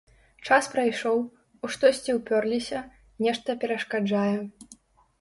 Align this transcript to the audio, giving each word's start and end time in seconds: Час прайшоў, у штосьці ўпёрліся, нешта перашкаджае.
Час 0.47 0.69
прайшоў, 0.75 1.17
у 1.67 1.71
штосьці 1.77 2.17
ўпёрліся, 2.19 2.83
нешта 3.27 3.49
перашкаджае. 3.63 4.37